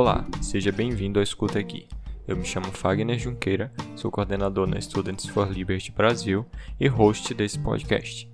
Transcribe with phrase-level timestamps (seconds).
[0.00, 1.88] Olá, seja bem-vindo ao Escuta Aqui.
[2.24, 6.46] Eu me chamo Fagner Junqueira, sou coordenador na Students for Liberty Brasil
[6.78, 8.30] e host desse podcast.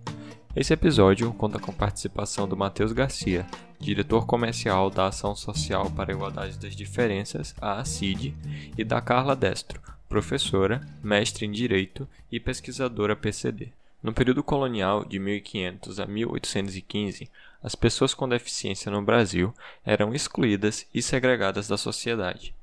[0.54, 3.46] Esse episódio conta com participação do Matheus Garcia,
[3.80, 8.34] diretor comercial da Ação Social para a Igualdade das Diferenças, a ACID,
[8.76, 13.72] e da Carla Destro, professora, mestre em Direito e pesquisadora PCD.
[14.02, 17.30] No período colonial de 1500 a 1815,
[17.64, 19.52] as pessoas com deficiência no Brasil
[19.84, 22.54] eram excluídas e segregadas da sociedade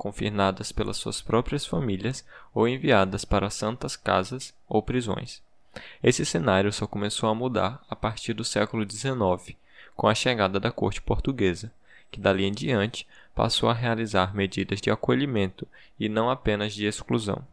[0.00, 2.24] confinadas pelas suas próprias famílias
[2.54, 5.42] ou enviadas para santas casas ou prisões.
[6.02, 9.54] Esse cenário só começou a mudar a partir do século XIX,
[9.94, 11.70] com a chegada da corte portuguesa,
[12.10, 17.44] que dali em diante passou a realizar medidas de acolhimento e não apenas de exclusão.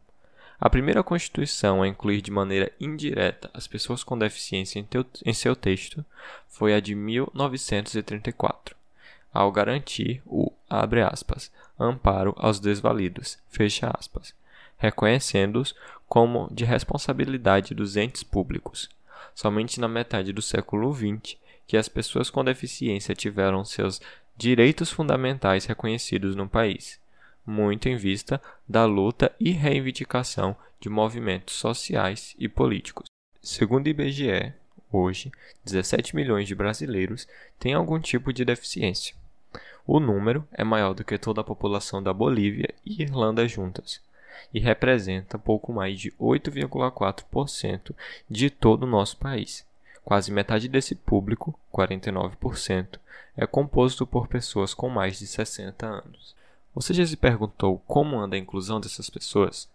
[0.60, 5.34] A primeira Constituição a incluir de maneira indireta as pessoas com deficiência em, teu, em
[5.34, 6.04] seu texto
[6.48, 8.76] foi a de 1934,
[9.32, 13.38] ao garantir o, aspas, amparo aos desvalidos,
[14.77, 15.76] reconhecendo-os
[16.10, 18.90] como de responsabilidade dos entes públicos.
[19.36, 24.02] Somente na metade do século XX que as pessoas com deficiência tiveram seus
[24.36, 26.99] direitos fundamentais reconhecidos no país,
[27.48, 33.05] muito em vista da luta e reivindicação de movimentos sociais e políticos.
[33.41, 34.53] Segundo o IBGE,
[34.91, 35.31] hoje,
[35.63, 39.15] 17 milhões de brasileiros têm algum tipo de deficiência.
[39.85, 44.01] O número é maior do que toda a população da Bolívia e Irlanda juntas
[44.53, 47.95] e representa pouco mais de 8,4%
[48.29, 49.65] de todo o nosso país.
[50.03, 52.99] Quase metade desse público, 49%,
[53.35, 56.35] é composto por pessoas com mais de 60 anos.
[56.78, 59.68] Você já se perguntou como anda a inclusão dessas pessoas?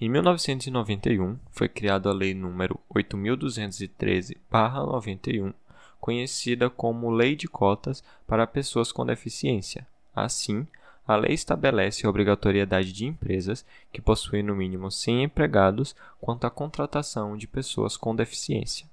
[0.00, 5.52] Em 1991, foi criada a Lei nº 8213/91
[6.00, 9.84] conhecida como Lei de Cotas para Pessoas com Deficiência.
[10.14, 10.64] Assim,
[11.04, 16.50] a lei estabelece a obrigatoriedade de empresas que possuem no mínimo 100 empregados quanto à
[16.50, 18.86] contratação de pessoas com deficiência.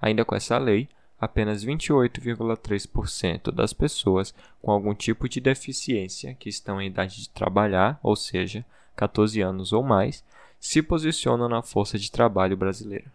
[0.00, 0.88] Ainda com essa lei,
[1.20, 7.98] apenas 28,3% das pessoas com algum tipo de deficiência que estão em idade de trabalhar,
[8.02, 8.64] ou seja,
[8.96, 10.24] 14 anos ou mais,
[10.60, 13.12] se posicionam na força de trabalho brasileira.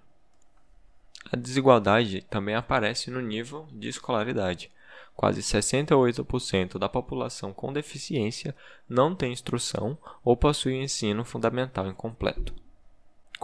[1.31, 4.71] A desigualdade também aparece no nível de escolaridade.
[5.15, 8.55] Quase 68% da população com deficiência
[8.89, 12.53] não tem instrução ou possui ensino fundamental incompleto.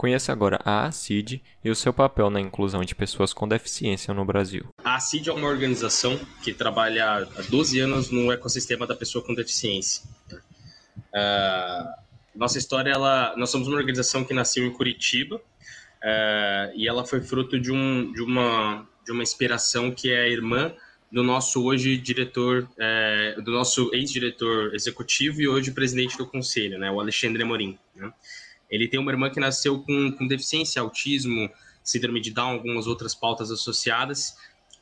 [0.00, 4.24] Conheça agora a ACID e o seu papel na inclusão de pessoas com deficiência no
[4.24, 4.64] Brasil.
[4.82, 9.34] A ACID é uma organização que trabalha há 12 anos no ecossistema da pessoa com
[9.34, 10.02] deficiência.
[10.32, 11.92] Uh,
[12.34, 15.38] nossa história, ela, nós somos uma organização que nasceu em Curitiba,
[16.02, 20.28] é, e ela foi fruto de, um, de, uma, de uma inspiração que é a
[20.28, 20.72] irmã
[21.12, 26.90] do nosso hoje diretor, é, do nosso ex-diretor executivo e hoje presidente do conselho, né,
[26.90, 27.78] o Alexandre Amorim.
[27.94, 28.10] Né?
[28.70, 31.50] Ele tem uma irmã que nasceu com, com deficiência, autismo,
[31.82, 34.36] síndrome de Down, algumas outras pautas associadas.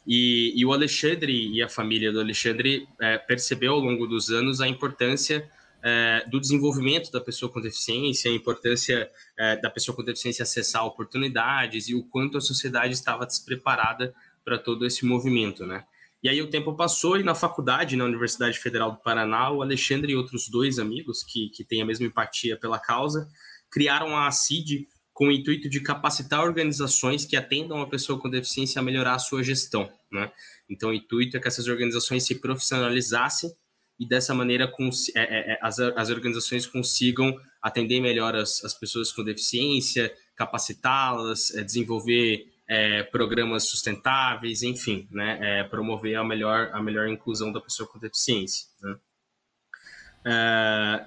[0.07, 4.61] E, e o Alexandre e a família do Alexandre é, percebeu ao longo dos anos
[4.61, 5.49] a importância
[5.83, 10.85] é, do desenvolvimento da pessoa com deficiência, a importância é, da pessoa com deficiência acessar
[10.85, 15.85] oportunidades e o quanto a sociedade estava despreparada para todo esse movimento, né?
[16.21, 20.13] E aí o tempo passou e na faculdade, na Universidade Federal do Paraná, o Alexandre
[20.13, 23.29] e outros dois amigos que, que têm a mesma empatia pela causa,
[23.71, 28.81] criaram a ACID com o intuito de capacitar organizações que atendam a pessoa com deficiência
[28.81, 30.31] a melhorar a sua gestão, né?
[30.71, 33.51] Então o intuito é que essas organizações se profissionalizassem
[33.99, 34.73] e dessa maneira
[35.17, 41.53] é, é, é, as, as organizações consigam atender melhor as, as pessoas com deficiência, capacitá-las,
[41.55, 47.61] é, desenvolver é, programas sustentáveis, enfim, né, é, promover a melhor, a melhor inclusão da
[47.61, 48.69] pessoa com deficiência.
[48.81, 48.97] Né?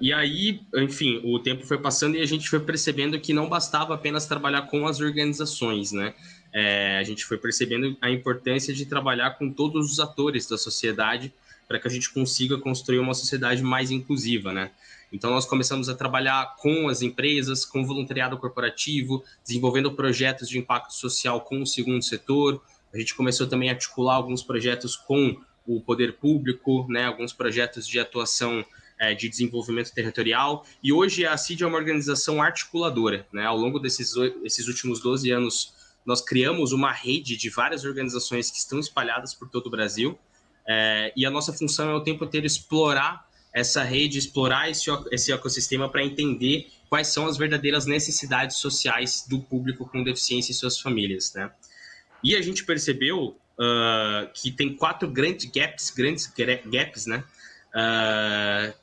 [0.00, 3.94] E aí, enfim, o tempo foi passando e a gente foi percebendo que não bastava
[3.94, 6.14] apenas trabalhar com as organizações, né?
[6.98, 11.32] a gente foi percebendo a importância de trabalhar com todos os atores da sociedade
[11.66, 14.70] para que a gente consiga construir uma sociedade mais inclusiva, né?
[15.12, 20.58] Então, nós começamos a trabalhar com as empresas, com o voluntariado corporativo, desenvolvendo projetos de
[20.58, 22.62] impacto social com o segundo setor.
[22.94, 27.04] A gente começou também a articular alguns projetos com o poder público, né?
[27.04, 28.64] alguns projetos de atuação
[29.02, 30.64] é, de desenvolvimento territorial.
[30.80, 33.26] E hoje a CID é uma organização articuladora.
[33.32, 33.44] Né?
[33.44, 34.14] Ao longo desses
[34.44, 35.74] esses últimos 12 anos,
[36.06, 40.16] nós criamos uma rede de várias organizações que estão espalhadas por todo o Brasil.
[40.68, 45.32] É, e a nossa função é o tempo inteiro explorar essa rede, explorar esse, esse
[45.32, 50.78] ecossistema para entender quais são as verdadeiras necessidades sociais do público com deficiência e suas
[50.78, 51.50] famílias, né?
[52.22, 56.32] E a gente percebeu uh, que tem quatro grandes gaps, grandes
[56.70, 57.24] gaps, né?
[57.72, 58.74] uh,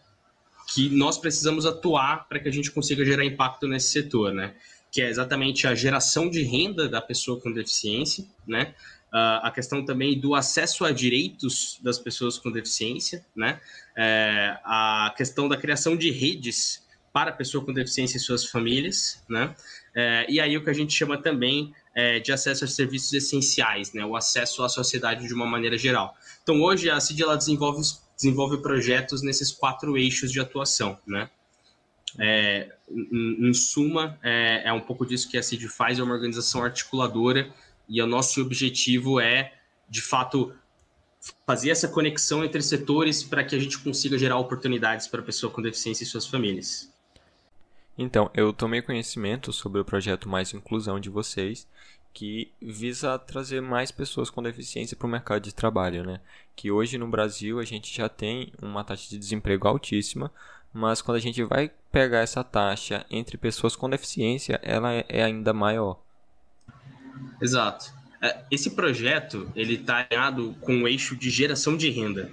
[0.73, 4.53] que nós precisamos atuar para que a gente consiga gerar impacto nesse setor, né?
[4.91, 8.73] Que é exatamente a geração de renda da pessoa com deficiência, né?
[9.11, 13.59] Uh, a questão também do acesso a direitos das pessoas com deficiência, né?
[13.97, 19.21] É, a questão da criação de redes para a pessoa com deficiência e suas famílias,
[19.27, 19.55] né?
[19.95, 23.91] É, e aí o que a gente chama também é, de acesso a serviços essenciais,
[23.91, 24.05] né?
[24.05, 26.15] O acesso à sociedade de uma maneira geral.
[26.43, 27.81] Então hoje a CID ela desenvolve,
[28.19, 31.29] desenvolve projetos nesses quatro eixos de atuação, né?
[32.17, 36.13] É, em, em, suma, é, é, um pouco disso que a CID faz, é uma
[36.15, 37.53] organização articuladora
[37.87, 39.53] e o nosso objetivo é,
[39.87, 40.51] de fato,
[41.45, 45.51] fazer essa conexão entre setores para que a gente consiga gerar oportunidades para a pessoa
[45.51, 46.91] com deficiência e suas famílias.
[47.97, 51.67] Então, eu tomei conhecimento sobre o projeto Mais Inclusão de vocês,
[52.13, 56.19] que visa trazer mais pessoas com deficiência para o mercado de trabalho, né?
[56.55, 60.31] Que hoje no Brasil a gente já tem uma taxa de desemprego altíssima,
[60.73, 65.53] mas quando a gente vai pegar essa taxa entre pessoas com deficiência, ela é ainda
[65.53, 65.99] maior.
[67.41, 67.93] Exato.
[68.21, 72.31] É, esse projeto ele está alinhado com o eixo de geração de renda.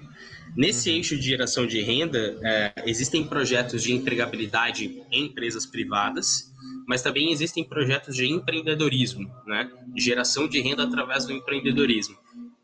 [0.57, 0.97] Nesse uhum.
[0.97, 6.53] eixo de geração de renda, é, existem projetos de empregabilidade em empresas privadas,
[6.87, 9.71] mas também existem projetos de empreendedorismo, né?
[9.97, 12.17] Geração de renda através do empreendedorismo.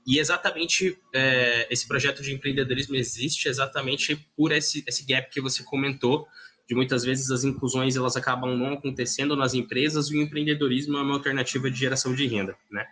[0.06, 5.62] E exatamente é, esse projeto de empreendedorismo existe exatamente por esse, esse gap que você
[5.62, 6.26] comentou,
[6.68, 11.02] de muitas vezes as inclusões elas acabam não acontecendo nas empresas e o empreendedorismo é
[11.02, 12.86] uma alternativa de geração de renda, né?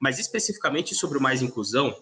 [0.00, 1.94] Mas especificamente sobre o mais inclusão,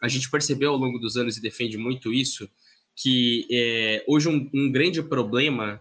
[0.00, 2.48] a gente percebeu ao longo dos anos e defende muito isso,
[2.96, 5.80] que é, hoje um, um, grande problema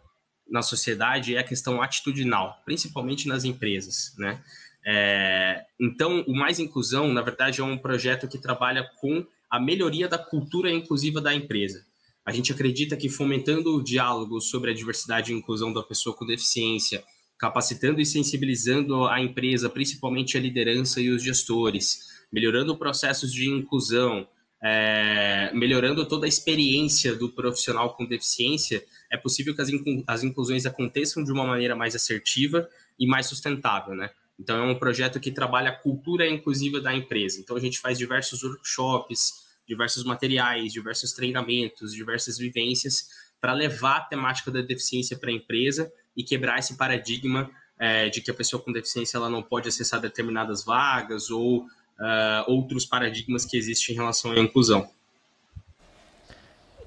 [0.51, 4.44] na sociedade é a questão atitudinal, principalmente nas empresas, né?
[4.86, 10.07] É, então, o Mais Inclusão, na verdade, é um projeto que trabalha com a melhoria
[10.07, 11.86] da cultura inclusiva da empresa.
[12.25, 16.25] A gente acredita que fomentando o diálogo sobre a diversidade e inclusão da pessoa com
[16.25, 17.04] deficiência,
[17.38, 24.27] capacitando e sensibilizando a empresa, principalmente a liderança e os gestores, melhorando processos de inclusão,
[24.62, 29.69] é, melhorando toda a experiência do profissional com deficiência, é possível que as,
[30.08, 32.69] as inclusões aconteçam de uma maneira mais assertiva
[33.00, 34.12] e mais sustentável, né?
[34.40, 37.40] Então, é um projeto que trabalha a cultura inclusiva da empresa.
[37.40, 43.07] Então, a gente faz diversos workshops, diversos materiais, diversos treinamentos, diversas vivências
[43.40, 47.50] para levar a temática da deficiência para a empresa e quebrar esse paradigma
[47.80, 51.66] é, de que a pessoa com deficiência ela não pode acessar determinadas vagas ou
[52.01, 54.89] uh, outros paradigmas que existem em relação à inclusão.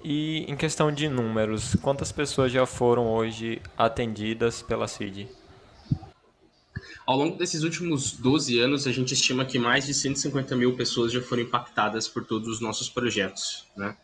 [0.02, 5.26] E em questão de números, quantas pessoas já foram hoje atendidas pela CID?
[7.06, 11.12] Ao longo desses últimos 12 anos, a gente estima que mais de 150 mil pessoas
[11.12, 13.66] já foram impactadas por todos os nossos projetos.
[13.76, 13.96] Né?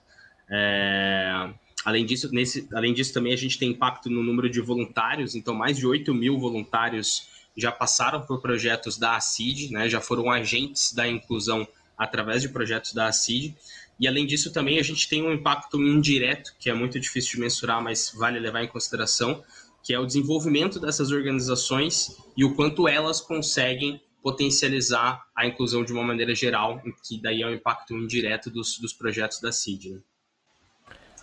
[0.50, 1.50] É...
[1.84, 2.68] Além, disso, nesse...
[2.74, 6.14] Além disso, também a gente tem impacto no número de voluntários, então mais de 8
[6.14, 7.26] mil voluntários
[7.60, 11.66] já passaram por projetos da ACID, né, já foram agentes da inclusão
[11.96, 13.54] através de projetos da ACID.
[13.98, 17.40] E além disso, também a gente tem um impacto indireto, que é muito difícil de
[17.40, 19.44] mensurar, mas vale levar em consideração,
[19.82, 25.92] que é o desenvolvimento dessas organizações e o quanto elas conseguem potencializar a inclusão de
[25.92, 29.90] uma maneira geral, que daí é o impacto indireto dos, dos projetos da CID.
[29.90, 30.00] Né?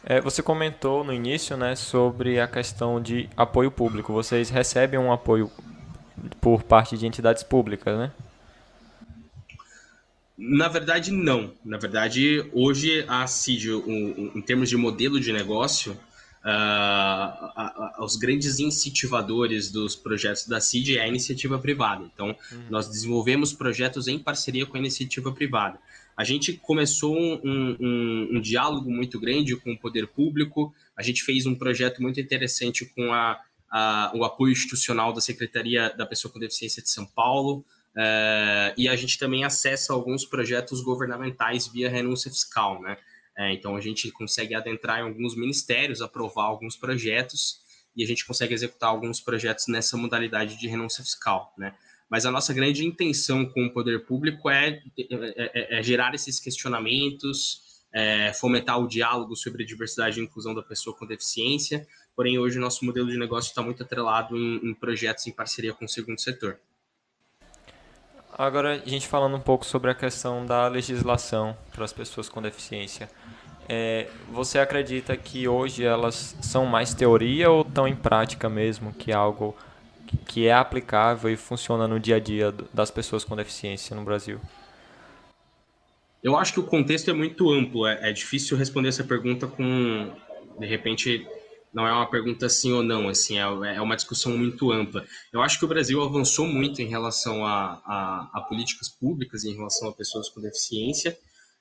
[0.04, 4.14] É, você comentou no início né, sobre a questão de apoio público.
[4.14, 5.52] Vocês recebem um apoio
[6.42, 8.12] por parte de entidades públicas, né?
[10.38, 11.52] Na verdade, não.
[11.66, 13.72] Na verdade, hoje a CID,
[14.36, 15.98] em termos de modelo de negócio,
[16.46, 22.04] uh, os grandes incentivadores dos projetos da CID é a iniciativa privada.
[22.14, 22.64] Então, uhum.
[22.70, 25.80] nós desenvolvemos projetos em parceria com a iniciativa privada.
[26.16, 31.24] A gente começou um, um, um diálogo muito grande com o poder público, a gente
[31.24, 36.32] fez um projeto muito interessante com a a, o apoio institucional da Secretaria da Pessoa
[36.32, 41.90] com Deficiência de São Paulo, uh, e a gente também acessa alguns projetos governamentais via
[41.90, 42.98] renúncia fiscal, né?
[43.38, 47.60] É, então a gente consegue adentrar em alguns ministérios, aprovar alguns projetos
[47.96, 51.76] e a gente consegue executar alguns projetos nessa modalidade de renúncia fiscal, né?
[52.10, 56.40] Mas a nossa grande intenção com o poder público é, é, é, é gerar esses
[56.40, 57.62] questionamentos,
[57.94, 61.86] é, fomentar o diálogo sobre a diversidade e inclusão da pessoa com deficiência,
[62.18, 65.72] porém hoje o nosso modelo de negócio está muito atrelado em, em projetos em parceria
[65.72, 66.58] com o segundo setor.
[68.36, 72.42] Agora, a gente falando um pouco sobre a questão da legislação para as pessoas com
[72.42, 73.08] deficiência.
[73.70, 79.12] É, você acredita que hoje elas são mais teoria ou estão em prática mesmo, que
[79.12, 79.56] é algo
[80.26, 84.40] que é aplicável e funciona no dia a dia das pessoas com deficiência no Brasil?
[86.24, 90.12] Eu acho que o contexto é muito amplo, é, é difícil responder essa pergunta com,
[90.58, 91.28] de repente,
[91.78, 93.44] não é uma pergunta sim ou não, assim, é,
[93.76, 95.06] é, uma discussão muito ampla.
[95.32, 99.54] Eu acho que o Brasil avançou muito em relação a, a, a políticas públicas, em
[99.54, 101.16] relação a pessoas com deficiência,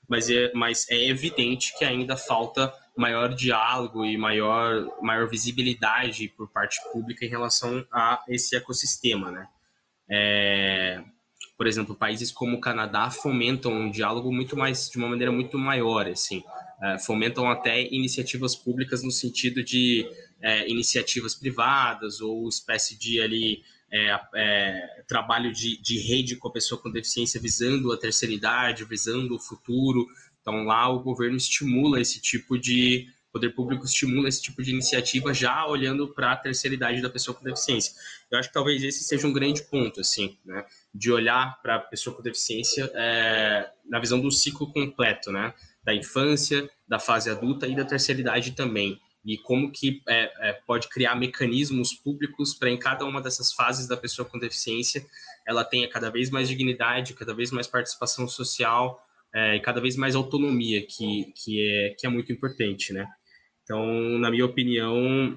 [0.08, 6.48] mas é, mas é evidente que ainda falta maior diálogo e maior, maior visibilidade por
[6.48, 9.46] parte pública em relação a esse ecossistema, né?
[10.08, 11.04] É,
[11.56, 15.58] por exemplo, países como o Canadá fomentam um diálogo muito mais, de uma maneira muito
[15.58, 16.42] maior, assim,
[16.82, 20.06] é, fomentam até iniciativas públicas no sentido de
[20.40, 26.52] é, iniciativas privadas ou espécie de ali é, é, trabalho de, de rede com a
[26.52, 30.06] pessoa com deficiência visando a terceira idade, visando o futuro.
[30.40, 35.34] Então lá o governo estimula esse tipo de poder público estimula esse tipo de iniciativa
[35.34, 37.92] já olhando para a terceira idade da pessoa com deficiência.
[38.30, 40.64] Eu acho que talvez esse seja um grande ponto, assim, né?
[40.96, 45.52] De olhar para a pessoa com deficiência é, na visão do ciclo completo, né?
[45.84, 50.52] Da infância, da fase adulta e da terceira idade também e como que é, é,
[50.64, 55.04] pode criar mecanismos públicos para em cada uma dessas fases da pessoa com deficiência
[55.46, 59.00] ela tenha cada vez mais dignidade, cada vez mais participação social
[59.32, 63.06] é, e cada vez mais autonomia, que, que, é, que é muito importante, né?
[63.62, 63.84] Então,
[64.18, 65.36] na minha opinião,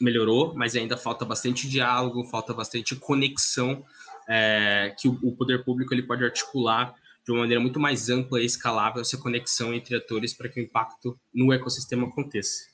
[0.00, 3.84] melhorou, mas ainda falta bastante diálogo, falta bastante conexão
[4.28, 8.40] é, que o, o poder público ele pode articular de uma maneira muito mais ampla
[8.40, 12.64] e escalável essa conexão entre atores para que o impacto no ecossistema aconteça.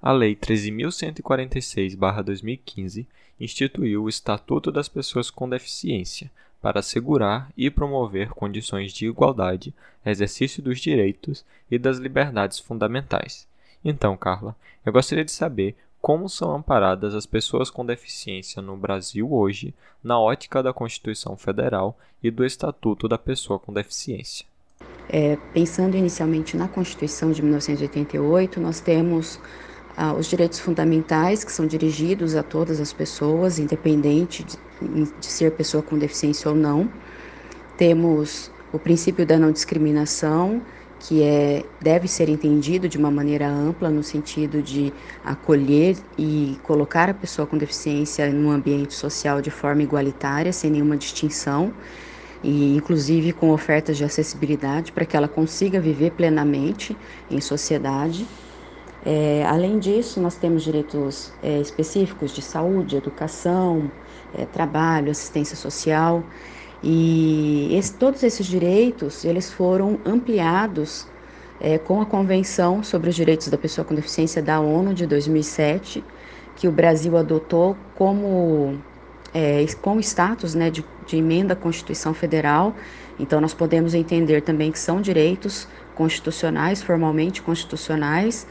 [0.00, 3.06] A Lei 13.146-2015
[3.38, 6.30] instituiu o Estatuto das Pessoas com Deficiência
[6.60, 9.72] para assegurar e promover condições de igualdade,
[10.04, 13.48] exercício dos direitos e das liberdades fundamentais.
[13.84, 19.32] Então, Carla, eu gostaria de saber como são amparadas as pessoas com deficiência no Brasil
[19.32, 24.46] hoje, na ótica da Constituição Federal e do Estatuto da Pessoa com Deficiência.
[25.08, 29.38] É, pensando inicialmente na Constituição de 1988, nós temos
[29.96, 34.56] ah, os direitos fundamentais que são dirigidos a todas as pessoas, independente de,
[35.20, 36.90] de ser pessoa com deficiência ou não.
[37.76, 40.62] Temos o princípio da não discriminação,
[41.00, 44.92] que é, deve ser entendido de uma maneira ampla, no sentido de
[45.24, 50.98] acolher e colocar a pessoa com deficiência no ambiente social de forma igualitária, sem nenhuma
[50.98, 51.72] distinção,
[52.44, 56.96] e inclusive com ofertas de acessibilidade para que ela consiga viver plenamente
[57.30, 58.26] em sociedade.
[59.04, 63.90] É, além disso, nós temos direitos é, específicos de saúde, educação,
[64.36, 66.22] é, trabalho, assistência social
[66.82, 71.06] e esse, todos esses direitos eles foram ampliados
[71.60, 76.02] é, com a Convenção sobre os Direitos da Pessoa com Deficiência da ONU de 2007,
[76.56, 78.78] que o Brasil adotou como
[79.34, 82.74] é, com status né, de, de emenda à Constituição Federal.
[83.18, 88.46] Então, nós podemos entender também que são direitos constitucionais, formalmente constitucionais,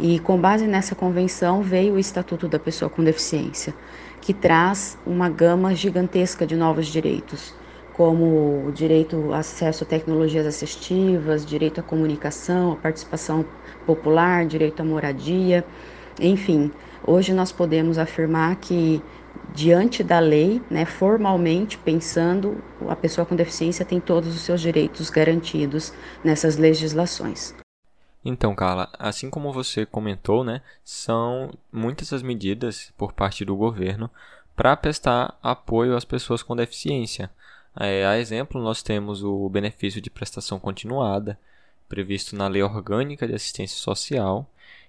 [0.00, 3.74] e com base nessa convenção veio o Estatuto da Pessoa com Deficiência,
[4.20, 7.54] que traz uma gama gigantesca de novos direitos,
[7.96, 13.44] como direito ao acesso a tecnologias assistivas, direito à comunicação, à participação
[13.86, 15.64] popular, direito à moradia,
[16.20, 16.70] enfim.
[17.06, 19.02] Hoje nós podemos afirmar que
[19.54, 25.08] diante da lei, né, formalmente pensando, a pessoa com deficiência tem todos os seus direitos
[25.08, 27.54] garantidos nessas legislações.
[28.22, 34.10] Então, Carla, assim como você comentou, né, são muitas as medidas por parte do governo
[34.54, 37.30] para prestar apoio às pessoas com deficiência.
[37.78, 41.38] É, a exemplo, nós temos o benefício de prestação continuada,
[41.88, 44.48] previsto na Lei Orgânica de Assistência Social,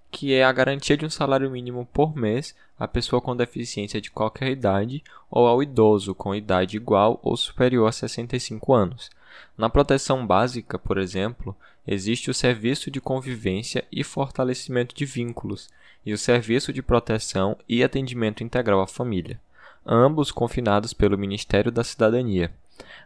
[0.09, 4.09] que é a garantia de um salário mínimo por mês à pessoa com deficiência de
[4.09, 9.09] qualquer idade ou ao idoso com idade igual ou superior a 65 anos.
[9.57, 15.69] Na proteção básica, por exemplo, existe o serviço de convivência e fortalecimento de vínculos
[16.05, 19.39] e o serviço de proteção e atendimento integral à família,
[19.85, 22.51] ambos confinados pelo Ministério da Cidadania.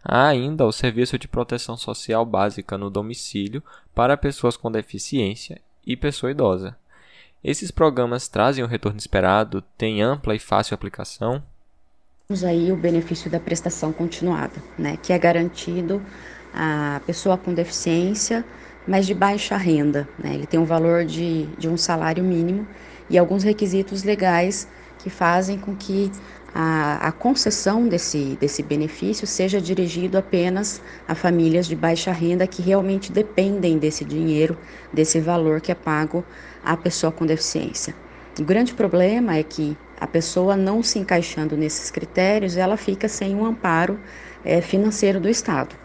[0.04, 3.64] Há ainda o serviço de proteção social básica no domicílio
[3.94, 6.76] para pessoas com deficiência e pessoa idosa.
[7.44, 11.44] Esses programas trazem o retorno esperado, têm ampla e fácil aplicação?
[12.28, 16.02] Temos aí o benefício da prestação continuada, né, que é garantido
[16.54, 18.46] à pessoa com deficiência,
[18.88, 20.08] mas de baixa renda.
[20.18, 20.36] Né?
[20.36, 22.68] Ele tem um valor de, de um salário mínimo
[23.10, 24.68] e alguns requisitos legais
[25.00, 26.12] que fazem com que
[26.54, 32.62] a, a, concessão desse, desse benefício seja dirigido apenas a famílias de baixa renda que
[32.62, 34.58] realmente dependem desse dinheiro,
[34.92, 36.24] desse valor que é pago
[36.64, 37.96] à pessoa com deficiência.
[38.40, 43.36] O grande problema é que a pessoa não se encaixando nesses critérios, ela fica sem
[43.36, 44.00] um amparo
[44.44, 45.76] é, financeiro do Estado.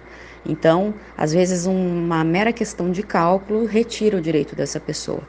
[0.45, 5.23] Então, às vezes, uma mera questão de cálculo retira o direito dessa pessoa.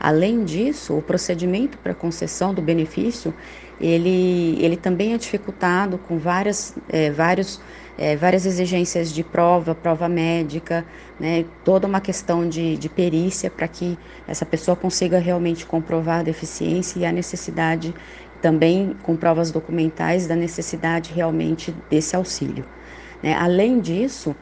[0.00, 3.32] Além disso, o procedimento para concessão do benefício,
[3.80, 7.60] ele, ele também é dificultado com várias, é, vários,
[7.98, 10.84] é, várias exigências de prova, prova médica,
[11.18, 16.22] né, toda uma questão de, de perícia para que essa pessoa consiga realmente comprovar a
[16.22, 17.94] deficiência e a necessidade
[18.40, 22.64] também com provas documentais da necessidade realmente desse auxílio.
[23.22, 23.34] Né?
[23.34, 24.36] Além disso,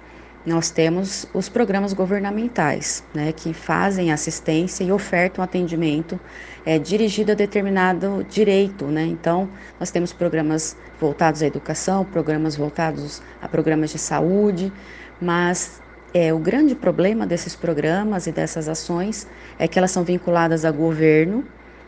[0.44, 6.18] nós temos os programas governamentais, né, que fazem assistência e ofertam atendimento
[6.66, 8.86] é, dirigido a determinado direito.
[8.86, 9.04] Né?
[9.04, 14.72] Então, nós temos programas voltados à educação, programas voltados a programas de saúde,
[15.20, 15.80] mas
[16.12, 19.26] é, o grande problema desses programas e dessas ações
[19.58, 21.44] é que elas são vinculadas a governo.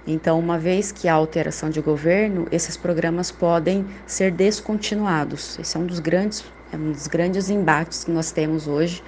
[0.07, 5.59] Então, uma vez que há alteração de governo, esses programas podem ser descontinuados.
[5.59, 6.45] Esse é um dos grandes
[6.75, 9.03] é um dos grandes embates que nós temos hoje,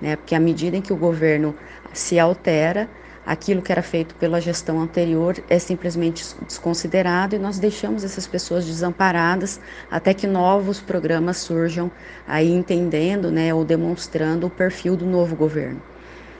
[0.00, 0.16] né?
[0.16, 1.54] Porque à medida em que o governo
[1.92, 2.88] se altera,
[3.26, 8.64] aquilo que era feito pela gestão anterior é simplesmente desconsiderado e nós deixamos essas pessoas
[8.64, 9.60] desamparadas
[9.90, 11.90] até que novos programas surjam
[12.26, 15.82] aí entendendo, né, ou demonstrando o perfil do novo governo.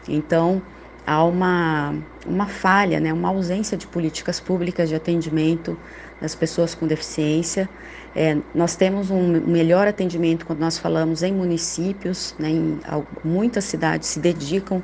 [0.08, 0.62] Então,
[1.04, 1.94] há uma,
[2.26, 5.76] uma falha, né, uma ausência de políticas públicas de atendimento
[6.20, 7.68] das pessoas com deficiência.
[8.14, 12.80] É, nós temos um melhor atendimento quando nós falamos em municípios, né, em
[13.22, 14.82] muitas cidades se dedicam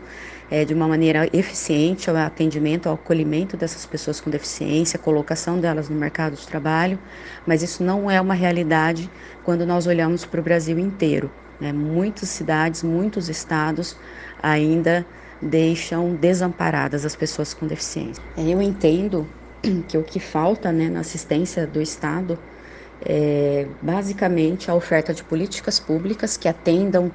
[0.50, 5.88] é, de uma maneira eficiente ao atendimento, ao acolhimento dessas pessoas com deficiência, colocação delas
[5.88, 6.99] no mercado de trabalho,
[7.47, 9.11] mas isso não é uma realidade
[9.43, 11.31] quando nós olhamos para o Brasil inteiro.
[11.61, 11.73] Né?
[11.73, 13.97] Muitas cidades, muitos estados
[14.43, 15.04] ainda
[15.40, 18.23] deixam desamparadas as pessoas com deficiência.
[18.37, 19.26] É, eu entendo
[19.88, 22.38] que o que falta né, na assistência do Estado
[23.01, 27.11] é basicamente a oferta de políticas públicas que atendam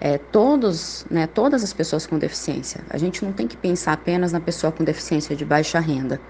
[0.00, 2.80] é, todos, né, todas as pessoas com deficiência.
[2.90, 6.20] A gente não tem que pensar apenas na pessoa com deficiência de baixa renda.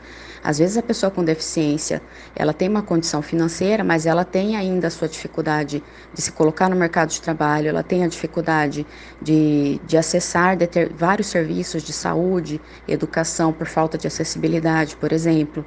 [0.43, 2.03] Às vezes a pessoa com deficiência,
[2.37, 6.69] ela tem uma condição financeira, mas ela tem ainda a sua dificuldade de se colocar
[6.69, 8.87] no mercado de trabalho, ela tem a dificuldade
[9.23, 15.65] de, de acessar de vários serviços de saúde, educação por falta de acessibilidade, por exemplo.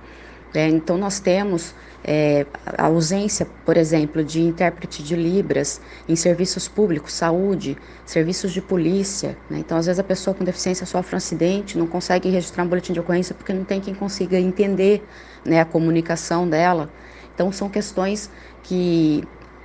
[0.54, 6.68] É, então nós temos é, a ausência, por exemplo, de intérprete de Libras em serviços
[6.68, 9.38] públicos, saúde, serviços de polícia.
[9.50, 9.60] Né?
[9.60, 12.94] Então, às vezes, a pessoa com deficiência sofre um acidente, não consegue registrar um boletim
[12.94, 15.06] de ocorrência porque não tem quem consiga entender
[15.44, 16.90] né, a comunicação dela.
[17.34, 18.32] Então, são questões
[18.64, 19.24] que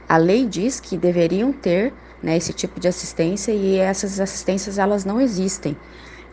[0.09, 5.05] a lei diz que deveriam ter né, esse tipo de assistência e essas assistências elas
[5.05, 5.77] não existem.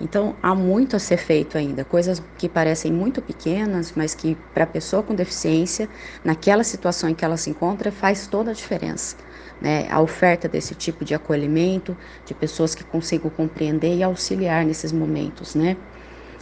[0.01, 4.63] Então, há muito a ser feito ainda, coisas que parecem muito pequenas, mas que para
[4.63, 5.89] a pessoa com deficiência,
[6.23, 9.17] naquela situação em que ela se encontra, faz toda a diferença.
[9.62, 9.88] Né?
[9.91, 15.53] A oferta desse tipo de acolhimento, de pessoas que consigam compreender e auxiliar nesses momentos.
[15.53, 15.75] Né?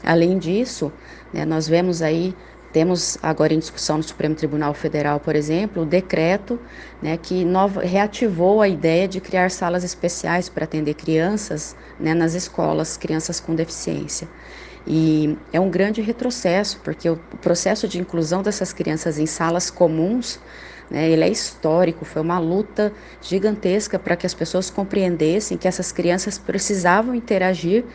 [0.04, 0.92] Além disso,
[1.34, 2.36] né, nós vemos aí
[2.78, 6.60] temos agora em discussão no Supremo Tribunal Federal, por exemplo, o decreto
[7.02, 12.36] né, que nova, reativou a ideia de criar salas especiais para atender crianças né, nas
[12.36, 14.28] escolas, crianças com deficiência.
[14.86, 20.40] E é um grande retrocesso, porque o processo de inclusão dessas crianças em salas comuns
[20.88, 25.92] né, ele é histórico, foi uma luta gigantesca para que as pessoas compreendessem que essas
[25.92, 27.86] crianças precisavam interagir,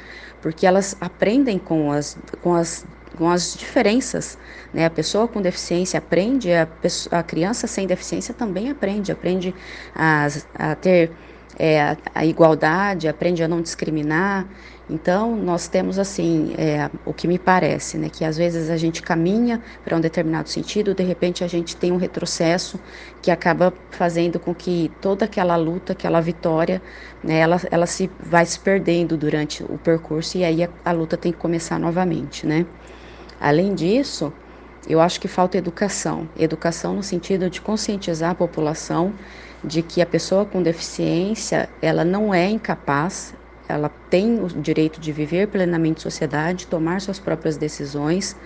[0.40, 2.84] porque elas aprendem com as, com as
[3.16, 4.38] com as diferenças.
[4.72, 4.84] Né?
[4.86, 9.54] A pessoa com deficiência aprende, a, pessoa, a criança sem deficiência também aprende, aprende
[9.94, 11.10] a, a ter
[11.58, 14.46] é, a, a, igualdade, aprende a não discriminar.
[14.90, 19.00] Então, nós temos assim, é, o que me parece, né, que às vezes a gente
[19.00, 22.78] caminha para um determinado sentido, de repente a gente tem um retrocesso
[23.22, 26.82] que acaba fazendo com que toda aquela luta, aquela vitória,
[27.22, 31.16] né, ela, ela se vai se perdendo durante o percurso e aí a, a luta
[31.16, 32.66] tem que começar novamente, né?
[33.42, 34.32] Além disso,
[34.86, 36.28] eu acho que falta educação.
[36.38, 39.12] Educação no sentido de conscientizar a população
[39.64, 43.34] de que a pessoa com deficiência, ela não é incapaz,
[43.68, 48.36] ela tem o direito de viver plenamente em sociedade, tomar suas próprias decisões,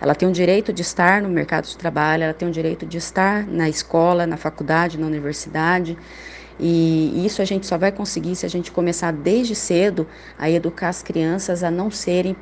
[0.00, 2.96] ela tem o direito de estar no mercado de trabalho, ela tem o direito de
[2.96, 5.98] estar na escola, na faculdade, na universidade.
[6.58, 10.88] E isso a gente só vai conseguir se a gente começar desde cedo a educar
[10.88, 12.34] as crianças a não serem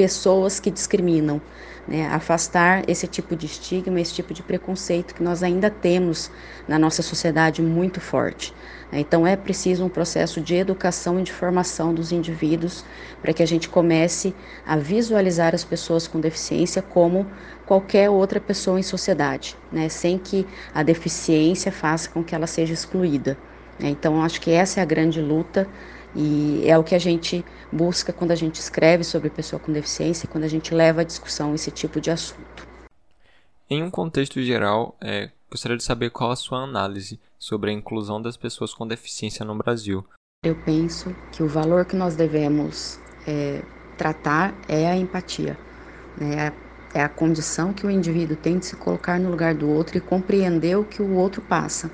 [0.00, 1.42] pessoas que discriminam,
[1.86, 2.06] né?
[2.06, 6.30] afastar esse tipo de estigma, esse tipo de preconceito que nós ainda temos
[6.66, 8.54] na nossa sociedade muito forte.
[8.90, 9.00] Né?
[9.00, 12.82] Então é preciso um processo de educação e de formação dos indivíduos
[13.20, 14.34] para que a gente comece
[14.66, 17.26] a visualizar as pessoas com deficiência como
[17.66, 19.90] qualquer outra pessoa em sociedade, né?
[19.90, 23.36] sem que a deficiência faça com que ela seja excluída.
[23.78, 25.68] Então, acho que essa é a grande luta
[26.14, 30.28] e é o que a gente busca quando a gente escreve sobre pessoa com deficiência,
[30.28, 32.68] quando a gente leva à discussão esse tipo de assunto.
[33.68, 38.20] Em um contexto geral, é, gostaria de saber qual a sua análise sobre a inclusão
[38.20, 40.04] das pessoas com deficiência no Brasil.
[40.44, 43.62] Eu penso que o valor que nós devemos é,
[43.96, 45.56] tratar é a empatia.
[46.16, 46.52] Né?
[46.92, 50.00] É a condição que o indivíduo tem de se colocar no lugar do outro e
[50.00, 51.88] compreender o que o outro passa.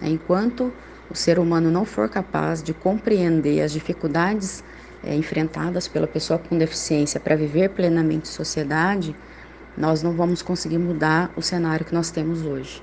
[0.00, 0.08] Né?
[0.08, 0.72] Enquanto
[1.10, 4.64] o ser humano não for capaz de compreender as dificuldades
[5.04, 9.14] é, enfrentadas pela pessoa com deficiência para viver plenamente em sociedade,
[9.76, 12.82] nós não vamos conseguir mudar o cenário que nós temos hoje.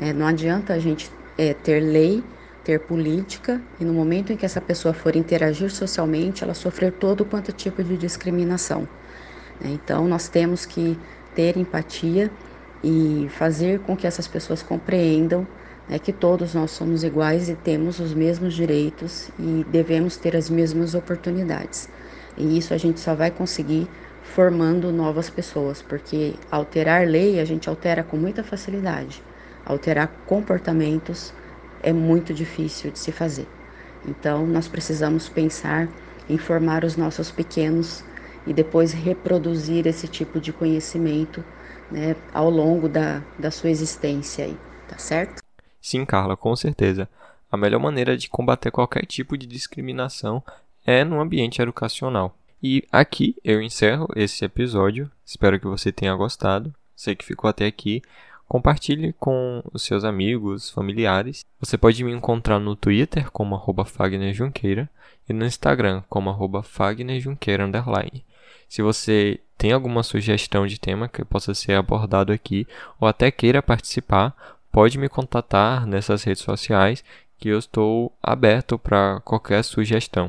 [0.00, 2.22] É, não adianta a gente é, ter lei,
[2.64, 7.24] ter política e no momento em que essa pessoa for interagir socialmente, ela sofrer todo
[7.24, 8.88] quanto tipo de discriminação.
[9.62, 10.98] É, então, nós temos que
[11.34, 12.30] ter empatia
[12.82, 15.46] e fazer com que essas pessoas compreendam
[15.88, 20.48] é que todos nós somos iguais e temos os mesmos direitos e devemos ter as
[20.48, 21.88] mesmas oportunidades.
[22.36, 23.88] E isso a gente só vai conseguir
[24.22, 29.22] formando novas pessoas, porque alterar lei a gente altera com muita facilidade.
[29.64, 31.32] Alterar comportamentos
[31.82, 33.46] é muito difícil de se fazer.
[34.06, 35.88] Então, nós precisamos pensar
[36.28, 38.02] em formar os nossos pequenos
[38.46, 41.44] e depois reproduzir esse tipo de conhecimento
[41.90, 44.56] né, ao longo da, da sua existência aí,
[44.88, 45.43] tá certo?
[45.84, 47.06] Sim, Carla, com certeza.
[47.52, 50.42] A melhor maneira de combater qualquer tipo de discriminação
[50.86, 52.34] é no ambiente educacional.
[52.62, 55.10] E aqui eu encerro esse episódio.
[55.26, 56.74] Espero que você tenha gostado.
[56.96, 58.00] Sei que ficou até aqui.
[58.48, 61.44] Compartilhe com os seus amigos, familiares.
[61.60, 63.84] Você pode me encontrar no Twitter como arroba
[64.32, 64.88] Junqueira
[65.28, 66.64] e no Instagram como arroba
[67.20, 68.24] Junqueira underline.
[68.70, 72.66] Se você tem alguma sugestão de tema que possa ser abordado aqui
[72.98, 74.34] ou até queira participar,
[74.74, 77.04] pode me contatar nessas redes sociais
[77.38, 80.28] que eu estou aberto para qualquer sugestão.